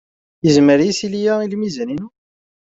[0.43, 2.07] Yezmer yisili-a i lmizan-inu?